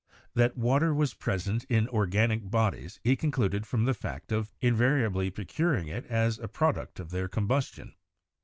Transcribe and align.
That 0.33 0.57
water 0.57 0.95
was 0.95 1.13
present 1.13 1.63
in 1.65 1.87
organic 1.89 2.49
bodies 2.49 2.99
he 3.03 3.15
con 3.15 3.29
cluded 3.29 3.67
from 3.67 3.85
the 3.85 3.93
fact 3.93 4.31
of 4.31 4.49
invariably 4.59 5.29
procuring 5.29 5.89
it 5.89 6.07
as 6.07 6.39
a 6.39 6.47
prod 6.47 6.77
uct 6.77 6.99
of 6.99 7.11
their 7.11 7.27
combustion. 7.27 7.93